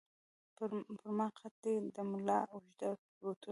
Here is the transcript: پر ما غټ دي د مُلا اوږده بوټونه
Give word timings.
پر 0.55 0.69
ما 1.17 1.27
غټ 1.39 1.53
دي 1.63 1.73
د 1.95 1.97
مُلا 2.09 2.39
اوږده 2.53 2.89
بوټونه 3.19 3.49